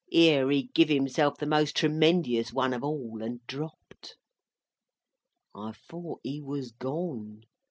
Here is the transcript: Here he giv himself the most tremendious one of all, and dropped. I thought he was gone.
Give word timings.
Here 0.09 0.49
he 0.49 0.71
giv 0.73 0.89
himself 0.89 1.37
the 1.37 1.45
most 1.45 1.75
tremendious 1.77 2.51
one 2.51 2.73
of 2.73 2.83
all, 2.83 3.21
and 3.21 3.39
dropped. 3.45 4.15
I 5.53 5.73
thought 5.73 6.21
he 6.23 6.41
was 6.41 6.71
gone. 6.71 7.43